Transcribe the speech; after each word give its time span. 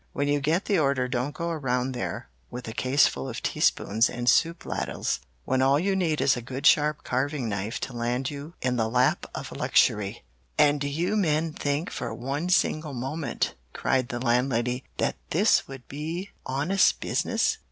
When 0.13 0.27
you 0.27 0.39
get 0.39 0.65
the 0.65 0.79
order 0.79 1.07
don't 1.07 1.35
go 1.35 1.51
around 1.51 1.91
there 1.91 2.27
with 2.49 2.67
a 2.67 2.73
case 2.73 3.05
full 3.05 3.29
of 3.29 3.43
teaspoons 3.43 4.09
and 4.09 4.27
soup 4.27 4.65
ladles, 4.65 5.19
when 5.45 5.61
all 5.61 5.79
you 5.79 5.95
need 5.95 6.21
is 6.21 6.35
a 6.35 6.41
good 6.41 6.65
sharp 6.65 7.03
carving 7.03 7.47
knife 7.47 7.79
to 7.81 7.93
land 7.93 8.31
you 8.31 8.55
in 8.63 8.77
the 8.77 8.89
lap 8.89 9.27
of 9.35 9.51
luxury!" 9.51 10.23
"And 10.57 10.81
do 10.81 10.87
you 10.87 11.15
men 11.15 11.53
think 11.53 11.91
for 11.91 12.15
one 12.15 12.49
single 12.49 12.95
moment," 12.95 13.53
cried 13.73 14.09
the 14.09 14.19
Landlady, 14.19 14.83
"that 14.97 15.13
all 15.17 15.21
this 15.29 15.67
would 15.67 15.87
be 15.87 16.31
honest 16.47 16.99
business?" 16.99 17.59